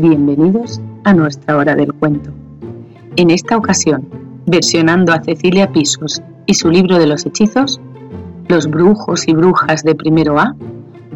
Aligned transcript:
Bienvenidos 0.00 0.80
a 1.04 1.12
nuestra 1.12 1.58
hora 1.58 1.74
del 1.74 1.92
cuento. 1.92 2.30
En 3.16 3.28
esta 3.28 3.58
ocasión, 3.58 4.08
versionando 4.46 5.12
a 5.12 5.22
Cecilia 5.22 5.70
Pisos 5.72 6.22
y 6.46 6.54
su 6.54 6.70
libro 6.70 6.98
de 6.98 7.06
los 7.06 7.26
hechizos, 7.26 7.82
los 8.48 8.66
brujos 8.66 9.28
y 9.28 9.34
brujas 9.34 9.82
de 9.84 9.94
primero 9.94 10.40
A 10.40 10.56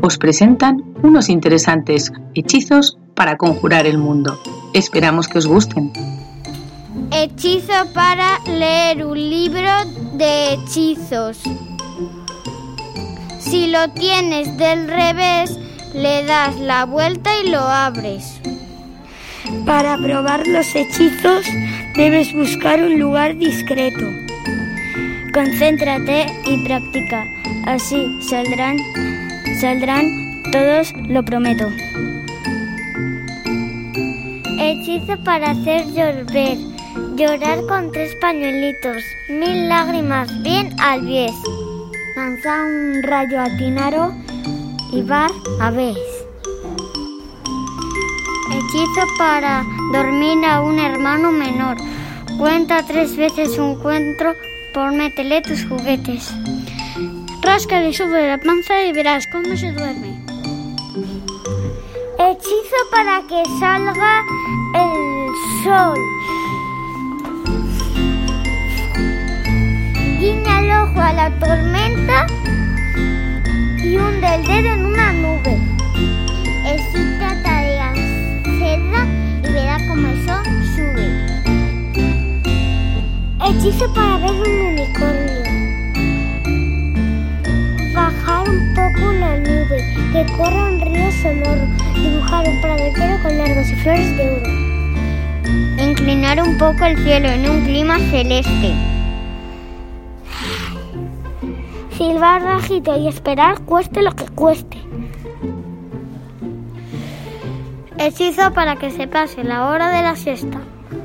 os 0.03 0.19
presentan 0.19 0.85
unos 1.03 1.31
interesantes 1.31 2.12
hechizos 2.35 2.99
para 3.15 3.39
conjurar 3.39 3.87
el 3.87 3.97
mundo. 3.97 4.39
Esperamos 4.75 5.29
que 5.29 5.39
os 5.39 5.46
gusten. 5.46 5.91
Hechizo 7.11 7.73
para 7.95 8.39
leer 8.46 9.07
un 9.07 9.16
libro 9.16 9.71
de 10.19 10.53
hechizos. 10.53 11.39
Si 13.39 13.66
lo 13.69 13.89
tienes 13.95 14.59
del 14.59 14.89
revés, 14.89 15.59
le 15.95 16.23
das 16.27 16.61
la 16.61 16.85
vuelta 16.85 17.30
y 17.43 17.48
lo 17.48 17.61
abres. 17.61 18.43
Para 19.66 19.97
probar 19.98 20.47
los 20.47 20.75
hechizos 20.75 21.47
debes 21.95 22.33
buscar 22.33 22.83
un 22.83 22.98
lugar 22.98 23.37
discreto. 23.37 24.11
Concéntrate 25.33 26.27
y 26.47 26.65
practica. 26.65 27.27
Así 27.66 28.07
saldrán, 28.23 28.77
saldrán 29.61 30.43
todos, 30.52 30.93
lo 31.09 31.25
prometo. 31.25 31.69
Hechizo 34.59 35.23
para 35.25 35.51
hacer 35.51 35.87
llover. 35.93 36.59
Llorar 37.16 37.66
con 37.66 37.91
tres 37.93 38.15
pañuelitos. 38.21 39.02
Mil 39.29 39.69
lágrimas 39.69 40.43
bien 40.43 40.71
al 40.80 41.02
bies. 41.02 41.35
Lanza 42.16 42.65
un 42.65 43.02
rayo 43.02 43.41
a 43.41 43.47
Tinaro 43.57 44.15
y 44.93 45.02
bar 45.02 45.30
a 45.61 45.71
vez. 45.71 46.13
Hechizo 48.55 49.07
para 49.19 49.65
dormir 49.93 50.45
a 50.45 50.61
un 50.61 50.79
hermano 50.79 51.33
menor. 51.33 51.77
Cuenta 52.38 52.85
tres 52.87 53.16
veces 53.16 53.59
un 53.59 53.74
cuento 53.83 54.27
por 54.73 54.93
métele 54.93 55.43
tus 55.43 55.66
juguetes. 55.66 56.33
Rasca 57.43 57.83
y 57.83 57.93
sube 57.93 58.29
la 58.29 58.38
panza 58.38 58.85
y 58.85 58.93
verás 58.93 59.27
cómo 59.27 59.57
se 59.57 59.73
duerme. 59.73 60.23
Hechizo 62.16 62.80
para 62.93 63.23
que 63.29 63.43
salga 63.59 64.22
el 64.75 65.65
sol. 65.65 65.99
Guiña 70.21 70.61
el 70.61 70.71
ojo 70.71 71.00
a 71.00 71.12
la 71.12 71.39
tormenta 71.41 72.27
y 73.83 73.97
hunde 73.97 74.34
el 74.37 74.44
dedo 74.44 74.75
en 74.75 74.87
una 74.87 74.94
Hechizo 83.65 83.91
para 83.94 84.19
ver 84.19 84.31
un 84.31 84.60
unicornio. 84.75 85.43
Bajar 87.94 88.47
un 88.47 88.75
poco 88.75 89.10
la 89.12 89.38
nube, 89.38 89.78
que 90.12 90.26
corra 90.37 90.65
un 90.66 90.81
río 90.82 91.10
sonoro, 91.22 91.66
dibujar 91.94 92.47
un 92.47 92.60
prado 92.60 93.22
con 93.22 93.38
largos 93.38 93.71
y 93.71 93.76
flores 93.76 94.16
de 94.19 94.31
oro. 94.32 95.82
Inclinar 95.82 96.43
un 96.43 96.59
poco 96.59 96.84
el 96.84 97.03
cielo 97.04 97.28
en 97.28 97.48
un 97.48 97.65
clima 97.65 97.98
celeste. 98.10 98.75
Silbar 101.97 102.44
bajito 102.44 102.99
y 102.99 103.09
esperar 103.09 103.62
cueste 103.62 104.03
lo 104.03 104.15
que 104.15 104.26
cueste. 104.26 104.76
Hechizo 107.97 108.53
para 108.53 108.76
que 108.76 108.91
se 108.91 109.06
pase 109.06 109.44
la 109.44 109.69
hora 109.69 109.91
de 109.91 110.03
la 110.03 110.16
siesta. 110.16 110.59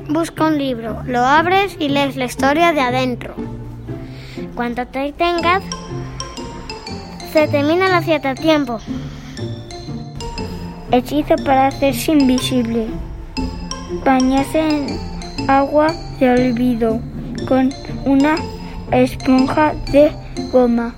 Busca 0.08 0.46
un 0.46 0.58
libro, 0.58 1.02
lo 1.06 1.20
abres 1.20 1.76
y 1.78 1.88
lees 1.88 2.16
la 2.16 2.24
historia 2.24 2.72
de 2.72 2.80
adentro. 2.80 3.34
Cuando 4.56 4.84
te 4.86 5.12
tengas, 5.12 5.62
se 7.32 7.46
termina 7.46 7.88
la 7.88 8.02
fiesta 8.02 8.30
a 8.30 8.34
tiempo. 8.34 8.78
Hechizo 10.90 11.36
para 11.44 11.68
hacerse 11.68 12.10
invisible. 12.10 12.88
Bañarse 14.04 14.58
en 14.58 14.98
agua 15.48 15.94
de 16.18 16.30
olvido 16.30 17.00
con 17.46 17.70
una 18.04 18.34
esponja 18.90 19.74
de 19.92 20.10
goma. 20.50 20.94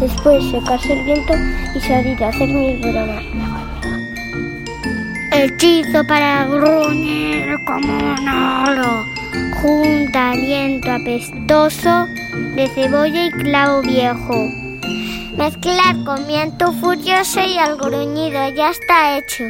Después 0.00 0.42
secarse 0.50 0.94
el 0.94 1.04
viento 1.04 1.34
y 1.74 1.80
salir 1.80 2.24
a 2.24 2.28
hacer 2.28 2.48
mil 2.48 2.80
bromas. 2.80 3.65
Hechizo 5.38 6.02
para 6.08 6.46
gruñir 6.46 7.62
como 7.66 7.98
un 7.98 8.26
oro. 8.26 9.04
Junta 9.60 10.30
aliento 10.30 10.90
apestoso 10.90 12.06
de 12.54 12.66
cebolla 12.74 13.26
y 13.26 13.30
clavo 13.32 13.82
viejo. 13.82 14.48
Mezclar 15.36 16.02
con 16.06 16.26
viento 16.26 16.72
furioso 16.72 17.40
y 17.42 17.58
al 17.58 17.76
gruñido 17.76 18.48
ya 18.48 18.70
está 18.70 19.18
hecho. 19.18 19.44